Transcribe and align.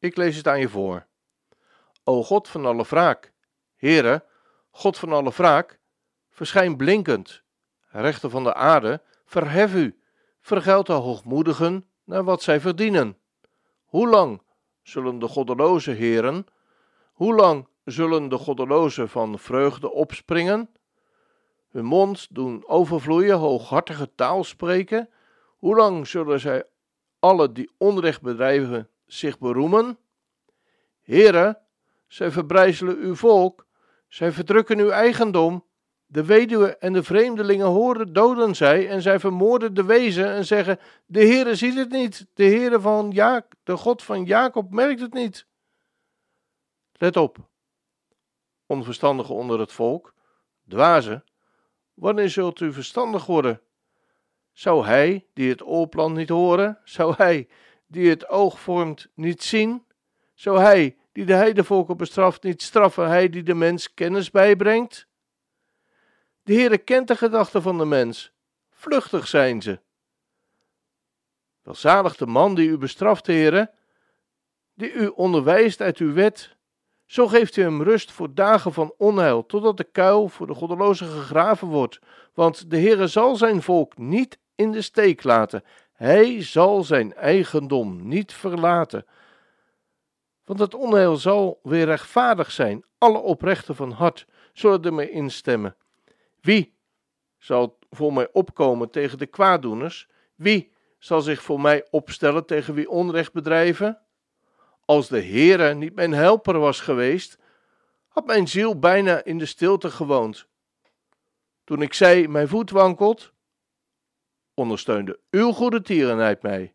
Ik 0.00 0.16
lees 0.16 0.36
het 0.36 0.48
aan 0.48 0.60
je 0.60 0.68
voor. 0.68 1.06
O 2.04 2.22
God 2.22 2.48
van 2.48 2.66
alle 2.66 2.82
wraak, 2.82 3.32
Heere, 3.76 4.24
God 4.70 4.98
van 4.98 5.12
alle 5.12 5.30
wraak, 5.30 5.80
verschijn 6.30 6.76
blinkend. 6.76 7.42
Rechter 7.88 8.30
van 8.30 8.44
de 8.44 8.54
aarde, 8.54 9.02
verhef 9.24 9.74
u, 9.74 10.00
vergeld 10.40 10.86
de 10.86 10.92
hoogmoedigen 10.92 11.88
naar 12.04 12.24
wat 12.24 12.42
zij 12.42 12.60
verdienen. 12.60 13.18
Hoe 13.84 14.08
lang 14.08 14.42
zullen 14.82 15.18
de 15.18 15.28
goddeloze 15.28 15.90
heren, 15.90 16.46
hoe 17.12 17.34
lang 17.34 17.68
zullen 17.84 18.28
de 18.28 18.38
goddelozen 18.38 19.08
van 19.08 19.38
vreugde 19.38 19.92
opspringen? 19.92 20.70
Hun 21.70 21.84
mond 21.84 22.26
doen 22.30 22.68
overvloeien, 22.68 23.38
hooghartige 23.38 24.14
taal 24.14 24.44
spreken. 24.44 25.10
Hoe 25.58 25.76
lang 25.76 26.06
zullen 26.06 26.40
zij 26.40 26.64
alle 27.18 27.52
die 27.52 27.70
onrecht 27.78 28.22
bedrijven 28.22 28.90
zich 29.12 29.38
beroemen? 29.38 29.98
Heren, 31.00 31.58
zij 32.06 32.30
verbrijzelen 32.30 32.96
uw 32.98 33.14
volk, 33.14 33.66
zij 34.08 34.32
verdrukken 34.32 34.78
uw 34.78 34.90
eigendom. 34.90 35.68
De 36.06 36.24
weduwe 36.24 36.76
en 36.76 36.92
de 36.92 37.02
vreemdelingen 37.02 37.66
horen, 37.66 38.12
doden 38.12 38.56
zij 38.56 38.88
en 38.88 39.02
zij 39.02 39.20
vermoorden 39.20 39.74
de 39.74 39.84
wezen 39.84 40.26
en 40.26 40.44
zeggen: 40.44 40.78
De 41.06 41.20
Heere 41.20 41.54
ziet 41.54 41.74
het 41.74 41.90
niet, 41.90 42.26
de 42.34 42.44
Heere 42.44 42.80
van 42.80 43.10
ja 43.12 43.46
de 43.62 43.76
God 43.76 44.02
van 44.02 44.24
Jacob 44.24 44.70
merkt 44.70 45.00
het 45.00 45.12
niet. 45.12 45.46
Let 46.92 47.16
op, 47.16 47.38
onverstandigen 48.66 49.34
onder 49.34 49.60
het 49.60 49.72
volk, 49.72 50.14
dwazen, 50.68 51.24
wanneer 51.94 52.30
zult 52.30 52.60
u 52.60 52.72
verstandig 52.72 53.26
worden? 53.26 53.60
Zou 54.52 54.84
hij, 54.84 55.26
die 55.34 55.50
het 55.50 55.62
oorplan 55.62 56.12
niet 56.12 56.28
horen, 56.28 56.78
zou 56.84 57.14
hij, 57.16 57.48
die 57.90 58.08
het 58.08 58.28
oog 58.28 58.60
vormt, 58.60 59.08
niet 59.14 59.42
zien? 59.42 59.84
Zou 60.34 60.60
hij, 60.60 60.96
die 61.12 61.24
de 61.24 61.34
heidevolken 61.34 61.96
bestraft, 61.96 62.42
niet 62.42 62.62
straffen, 62.62 63.08
hij 63.08 63.28
die 63.28 63.42
de 63.42 63.54
mens 63.54 63.94
kennis 63.94 64.30
bijbrengt? 64.30 65.06
De 66.42 66.54
Heere 66.54 66.78
kent 66.78 67.08
de 67.08 67.16
gedachten 67.16 67.62
van 67.62 67.78
de 67.78 67.84
mens, 67.84 68.32
vluchtig 68.70 69.26
zijn 69.26 69.62
ze. 69.62 69.80
Welzalig 71.62 72.16
de 72.16 72.26
man 72.26 72.54
die 72.54 72.68
u 72.68 72.78
bestraft, 72.78 73.26
Heere, 73.26 73.70
die 74.74 74.92
u 74.92 75.06
onderwijst 75.06 75.80
uit 75.80 75.98
uw 75.98 76.12
wet. 76.12 76.56
Zo 77.06 77.26
geeft 77.26 77.56
u 77.56 77.62
hem 77.62 77.82
rust 77.82 78.12
voor 78.12 78.34
dagen 78.34 78.72
van 78.72 78.94
onheil, 78.96 79.46
totdat 79.46 79.76
de 79.76 79.84
kuil 79.84 80.28
voor 80.28 80.46
de 80.46 80.54
goddelozen 80.54 81.06
gegraven 81.06 81.68
wordt. 81.68 81.98
Want 82.34 82.70
de 82.70 82.78
Heere 82.78 83.06
zal 83.06 83.36
zijn 83.36 83.62
volk 83.62 83.98
niet 83.98 84.38
in 84.54 84.72
de 84.72 84.82
steek 84.82 85.22
laten. 85.22 85.64
Hij 86.00 86.42
zal 86.42 86.84
zijn 86.84 87.14
eigendom 87.14 88.08
niet 88.08 88.32
verlaten. 88.32 89.06
Want 90.44 90.58
het 90.58 90.74
onheil 90.74 91.16
zal 91.16 91.60
weer 91.62 91.84
rechtvaardig 91.84 92.50
zijn. 92.50 92.84
Alle 92.98 93.18
oprechten 93.18 93.74
van 93.74 93.90
hart 93.90 94.26
zullen 94.52 94.82
ermee 94.82 95.10
instemmen. 95.10 95.76
Wie 96.40 96.74
zal 97.38 97.78
voor 97.90 98.12
mij 98.12 98.28
opkomen 98.32 98.90
tegen 98.90 99.18
de 99.18 99.26
kwaaddoeners? 99.26 100.08
Wie 100.34 100.72
zal 100.98 101.20
zich 101.20 101.42
voor 101.42 101.60
mij 101.60 101.86
opstellen 101.90 102.46
tegen 102.46 102.74
wie 102.74 102.90
onrecht 102.90 103.32
bedrijven? 103.32 104.00
Als 104.84 105.08
de 105.08 105.22
Heere 105.22 105.74
niet 105.74 105.94
mijn 105.94 106.12
helper 106.12 106.58
was 106.58 106.80
geweest, 106.80 107.38
had 108.08 108.26
mijn 108.26 108.48
ziel 108.48 108.78
bijna 108.78 109.24
in 109.24 109.38
de 109.38 109.46
stilte 109.46 109.90
gewoond. 109.90 110.46
Toen 111.64 111.82
ik 111.82 111.94
zei, 111.94 112.28
mijn 112.28 112.48
voet 112.48 112.70
wankelt, 112.70 113.32
ondersteunde 114.60 115.18
uw 115.30 115.52
goede 115.52 115.82
tierenheid 115.82 116.42
mij. 116.42 116.74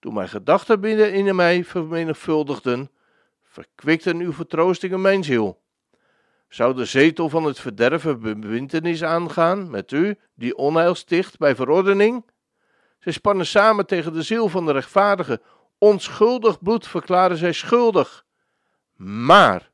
Toen 0.00 0.14
mijn 0.14 0.28
gedachten 0.28 0.80
binnen 0.80 1.12
in 1.12 1.36
mij 1.36 1.64
vermenigvuldigden, 1.64 2.90
verkwikten 3.42 4.20
uw 4.20 4.32
vertroostingen 4.32 5.00
mijn 5.00 5.24
ziel. 5.24 5.60
Zou 6.48 6.74
de 6.74 6.84
zetel 6.84 7.28
van 7.28 7.44
het 7.44 7.60
verderven 7.60 8.20
bewintenis 8.20 9.02
aangaan 9.02 9.70
met 9.70 9.92
u, 9.92 10.16
die 10.34 10.56
onheil 10.56 10.94
sticht 10.94 11.38
bij 11.38 11.54
verordening? 11.54 12.30
Zij 12.98 13.12
spannen 13.12 13.46
samen 13.46 13.86
tegen 13.86 14.12
de 14.12 14.22
ziel 14.22 14.48
van 14.48 14.66
de 14.66 14.72
rechtvaardige. 14.72 15.40
Onschuldig 15.78 16.62
bloed 16.62 16.86
verklaren 16.86 17.36
zij 17.36 17.52
schuldig. 17.52 18.24
Maar 18.96 19.70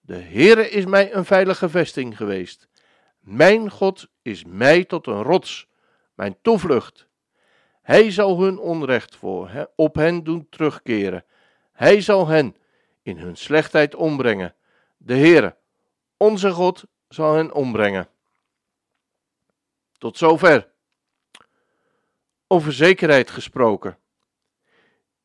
de 0.00 0.16
Heere 0.16 0.70
is 0.70 0.84
mij 0.84 1.14
een 1.14 1.24
veilige 1.24 1.68
vesting 1.68 2.16
geweest. 2.16 2.68
Mijn 3.20 3.70
God 3.70 4.08
is 4.22 4.44
mij 4.44 4.84
tot 4.84 5.06
een 5.06 5.22
rots, 5.22 5.66
mijn 6.16 6.36
toevlucht. 6.42 7.08
Hij 7.82 8.10
zal 8.10 8.40
hun 8.40 8.58
onrecht 8.58 9.16
voor 9.16 9.68
op 9.76 9.94
hen 9.94 10.24
doen 10.24 10.46
terugkeren. 10.50 11.24
Hij 11.72 12.00
zal 12.00 12.26
hen 12.26 12.56
in 13.02 13.18
hun 13.18 13.36
slechtheid 13.36 13.94
ombrengen. 13.94 14.54
De 14.96 15.16
Heere, 15.16 15.56
onze 16.16 16.50
God, 16.50 16.84
zal 17.08 17.34
hen 17.34 17.52
ombrengen. 17.52 18.08
Tot 19.98 20.18
zover. 20.18 20.68
Over 22.46 22.72
zekerheid 22.72 23.30
gesproken. 23.30 23.98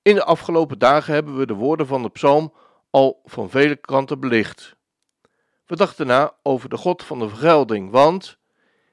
In 0.01 0.15
de 0.15 0.23
afgelopen 0.23 0.79
dagen 0.79 1.13
hebben 1.13 1.37
we 1.37 1.45
de 1.45 1.53
woorden 1.53 1.87
van 1.87 2.01
de 2.01 2.09
psalm 2.09 2.53
al 2.89 3.21
van 3.25 3.49
vele 3.49 3.75
kanten 3.75 4.19
belicht. 4.19 4.75
We 5.65 5.75
dachten 5.75 6.07
na 6.07 6.35
over 6.43 6.69
de 6.69 6.77
God 6.77 7.03
van 7.03 7.19
de 7.19 7.29
vergelding, 7.29 7.91
want, 7.91 8.37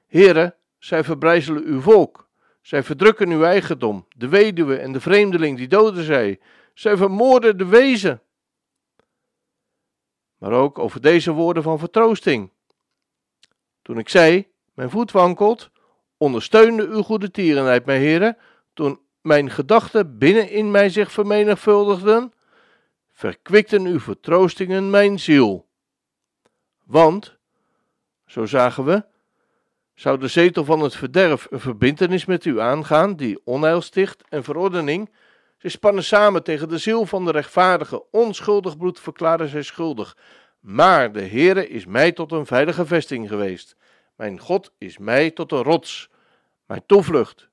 Heere, 0.07 0.58
zij 0.79 1.03
verbrijzelen 1.03 1.63
uw 1.63 1.81
volk, 1.81 2.29
zij 2.61 2.83
verdrukken 2.83 3.29
uw 3.29 3.43
eigendom, 3.43 4.07
de 4.15 4.27
weduwe 4.27 4.77
en 4.77 4.91
de 4.91 4.99
vreemdeling 4.99 5.57
die 5.57 5.67
doden 5.67 6.03
zij, 6.03 6.39
zij 6.73 6.97
vermoorden 6.97 7.57
de 7.57 7.65
wezen. 7.65 8.21
Maar 10.37 10.51
ook 10.51 10.79
over 10.79 11.01
deze 11.01 11.31
woorden 11.31 11.63
van 11.63 11.79
vertroosting. 11.79 12.51
Toen 13.81 13.97
ik 13.97 14.09
zei, 14.09 14.47
mijn 14.73 14.89
voet 14.89 15.11
wankelt, 15.11 15.69
ondersteunde 16.17 16.87
uw 16.87 17.01
goede 17.01 17.31
tierenheid 17.31 17.85
mij, 17.85 17.99
heren, 17.99 18.37
toen 18.73 18.99
mijn 19.21 19.49
gedachten 19.49 20.17
binnenin 20.17 20.71
mij 20.71 20.89
zich 20.89 21.11
vermenigvuldigden, 21.11 22.33
verkwikten 23.11 23.85
uw 23.85 23.99
vertroostingen 23.99 24.89
mijn 24.89 25.19
ziel. 25.19 25.67
Want, 26.83 27.37
zo 28.25 28.45
zagen 28.45 28.85
we, 28.85 29.05
zou 29.99 30.17
de 30.17 30.27
zetel 30.27 30.65
van 30.65 30.79
het 30.79 30.95
verderf 30.95 31.47
een 31.49 31.59
verbintenis 31.59 32.25
met 32.25 32.45
u 32.45 32.59
aangaan, 32.59 33.15
die 33.15 33.41
onheil 33.43 33.81
sticht 33.81 34.23
en 34.29 34.43
verordening. 34.43 35.09
Zij 35.57 35.69
spannen 35.69 36.03
samen 36.03 36.43
tegen 36.43 36.69
de 36.69 36.77
ziel 36.77 37.05
van 37.05 37.25
de 37.25 37.31
rechtvaardige, 37.31 38.03
onschuldig 38.11 38.77
bloed 38.77 38.99
verklaren 38.99 39.47
zij 39.47 39.61
schuldig. 39.61 40.17
Maar 40.59 41.11
de 41.11 41.21
Heere 41.21 41.67
is 41.67 41.85
mij 41.85 42.11
tot 42.11 42.31
een 42.31 42.45
veilige 42.45 42.85
vesting 42.85 43.27
geweest. 43.27 43.75
Mijn 44.15 44.39
God 44.39 44.73
is 44.77 44.97
mij 44.97 45.31
tot 45.31 45.51
een 45.51 45.63
rots, 45.63 46.09
mijn 46.65 46.83
toevlucht. 46.85 47.49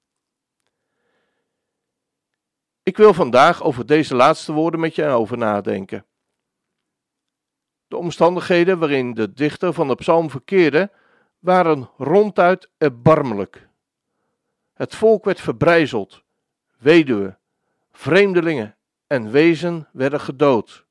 Ik 2.82 2.96
wil 2.96 3.14
vandaag 3.14 3.62
over 3.62 3.86
deze 3.86 4.14
laatste 4.14 4.52
woorden 4.52 4.80
met 4.80 4.94
je 4.94 5.04
over 5.04 5.38
nadenken. 5.38 6.06
De 7.88 7.96
omstandigheden 7.96 8.78
waarin 8.78 9.14
de 9.14 9.32
dichter 9.32 9.72
van 9.72 9.88
de 9.88 9.94
psalm 9.94 10.30
verkeerde, 10.30 10.90
waren 11.46 11.90
ronduit 11.96 12.70
erbarmelijk. 12.78 13.68
Het 14.72 14.94
volk 14.94 15.24
werd 15.24 15.40
verbrijzeld, 15.40 16.22
weduwen, 16.78 17.38
vreemdelingen 17.92 18.76
en 19.06 19.30
wezen 19.30 19.88
werden 19.92 20.20
gedood. 20.20 20.86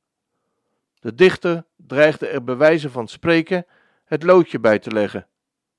De 0.99 1.13
dichter 1.13 1.65
dreigde 1.75 2.27
er 2.27 2.43
bij 2.43 2.55
wijze 2.55 2.89
van 2.89 3.07
spreken 3.07 3.65
het 4.05 4.23
loodje 4.23 4.59
bij 4.59 4.79
te 4.79 4.91
leggen, 4.91 5.27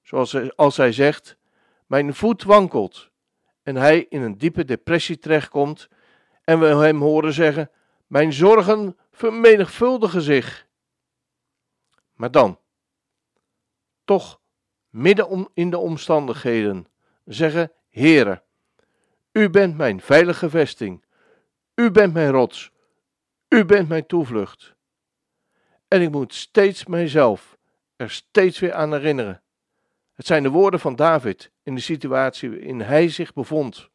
zoals 0.02 0.56
als 0.56 0.76
hij 0.76 0.92
zegt: 0.92 1.36
Mijn 1.86 2.14
voet 2.14 2.42
wankelt, 2.42 3.10
en 3.62 3.76
hij 3.76 4.06
in 4.08 4.22
een 4.22 4.38
diepe 4.38 4.64
depressie 4.64 5.18
terechtkomt, 5.18 5.88
en 6.44 6.60
we 6.60 6.66
hem 6.66 7.00
horen 7.00 7.32
zeggen: 7.32 7.70
Mijn 8.06 8.32
zorgen 8.32 8.98
vermenigvuldigen 9.10 10.22
zich. 10.22 10.66
Maar 12.14 12.30
dan, 12.30 12.58
toch 14.04 14.44
midden 14.96 15.48
in 15.54 15.70
de 15.70 15.78
omstandigheden, 15.78 16.86
zeggen: 17.24 17.72
Heere, 17.90 18.42
u 19.32 19.50
bent 19.50 19.76
mijn 19.76 20.00
veilige 20.00 20.50
vesting, 20.50 21.04
u 21.74 21.90
bent 21.90 22.12
mijn 22.12 22.30
rots, 22.30 22.72
U 23.48 23.64
bent 23.64 23.88
mijn 23.88 24.06
toevlucht. 24.06 24.74
En 25.88 26.02
ik 26.02 26.10
moet 26.10 26.34
steeds 26.34 26.86
mijzelf 26.86 27.56
er 27.96 28.10
steeds 28.10 28.58
weer 28.58 28.72
aan 28.72 28.92
herinneren. 28.92 29.42
Het 30.14 30.26
zijn 30.26 30.42
de 30.42 30.48
woorden 30.48 30.80
van 30.80 30.96
David 30.96 31.50
in 31.62 31.74
de 31.74 31.80
situatie 31.80 32.50
waarin 32.50 32.80
hij 32.80 33.08
zich 33.08 33.32
bevond. 33.32 33.88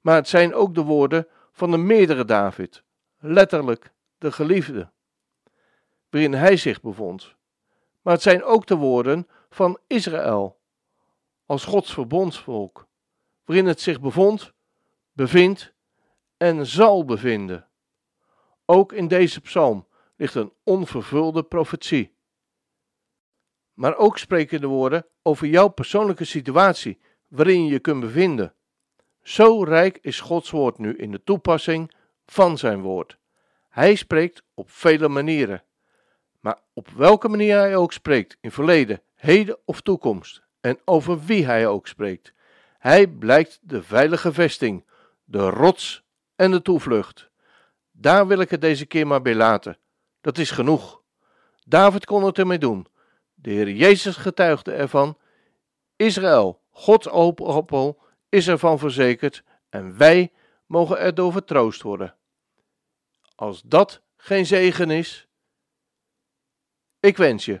Maar 0.00 0.14
het 0.14 0.28
zijn 0.28 0.54
ook 0.54 0.74
de 0.74 0.82
woorden 0.82 1.28
van 1.52 1.70
de 1.70 1.76
meerdere 1.76 2.24
David, 2.24 2.82
letterlijk 3.18 3.92
de 4.18 4.32
geliefde, 4.32 4.90
waarin 6.10 6.34
hij 6.34 6.56
zich 6.56 6.80
bevond. 6.80 7.34
Maar 8.02 8.12
het 8.12 8.22
zijn 8.22 8.44
ook 8.44 8.66
de 8.66 8.76
woorden 8.76 9.28
van 9.54 9.78
Israël, 9.86 10.60
als 11.46 11.64
Gods 11.64 11.92
verbondsvolk, 11.92 12.88
waarin 13.44 13.66
het 13.66 13.80
zich 13.80 14.00
bevond, 14.00 14.52
bevindt 15.12 15.74
en 16.36 16.66
zal 16.66 17.04
bevinden. 17.04 17.68
Ook 18.64 18.92
in 18.92 19.08
deze 19.08 19.40
psalm 19.40 19.86
ligt 20.16 20.34
een 20.34 20.52
onvervulde 20.62 21.42
profetie. 21.42 22.16
Maar 23.72 23.96
ook 23.96 24.18
spreken 24.18 24.60
de 24.60 24.66
woorden 24.66 25.06
over 25.22 25.46
jouw 25.46 25.68
persoonlijke 25.68 26.24
situatie 26.24 27.00
waarin 27.28 27.64
je 27.64 27.72
je 27.72 27.78
kunt 27.78 28.00
bevinden. 28.00 28.54
Zo 29.22 29.62
rijk 29.62 29.98
is 30.00 30.20
Gods 30.20 30.50
woord 30.50 30.78
nu 30.78 30.96
in 30.96 31.10
de 31.10 31.22
toepassing 31.22 31.94
van 32.26 32.58
zijn 32.58 32.80
woord. 32.80 33.18
Hij 33.68 33.94
spreekt 33.94 34.42
op 34.54 34.70
vele 34.70 35.08
manieren. 35.08 35.64
Maar 36.40 36.58
op 36.72 36.88
welke 36.88 37.28
manier 37.28 37.56
hij 37.56 37.76
ook 37.76 37.92
spreekt, 37.92 38.36
in 38.40 38.50
verleden, 38.50 39.02
heden 39.24 39.58
of 39.64 39.80
toekomst, 39.80 40.42
en 40.60 40.78
over 40.84 41.24
wie 41.24 41.44
hij 41.46 41.66
ook 41.66 41.86
spreekt, 41.86 42.32
hij 42.78 43.06
blijkt 43.06 43.58
de 43.62 43.82
veilige 43.82 44.32
vesting, 44.32 44.84
de 45.24 45.50
rots 45.50 46.02
en 46.36 46.50
de 46.50 46.62
toevlucht. 46.62 47.30
Daar 47.90 48.26
wil 48.26 48.40
ik 48.40 48.50
het 48.50 48.60
deze 48.60 48.86
keer 48.86 49.06
maar 49.06 49.22
bij 49.22 49.34
laten. 49.34 49.78
Dat 50.20 50.38
is 50.38 50.50
genoeg. 50.50 51.02
David 51.66 52.04
kon 52.04 52.24
het 52.24 52.38
ermee 52.38 52.58
doen. 52.58 52.86
De 53.34 53.50
Heer 53.50 53.70
Jezus 53.70 54.16
getuigde 54.16 54.72
ervan. 54.72 55.18
Israël, 55.96 56.60
Gods 56.70 57.08
appel, 57.08 58.02
is 58.28 58.48
ervan 58.48 58.78
verzekerd 58.78 59.42
en 59.68 59.96
wij 59.96 60.32
mogen 60.66 60.98
erdoor 60.98 61.32
vertroost 61.32 61.82
worden. 61.82 62.14
Als 63.34 63.62
dat 63.62 64.00
geen 64.16 64.46
zegen 64.46 64.90
is, 64.90 65.28
ik 67.00 67.16
wens 67.16 67.44
je 67.44 67.60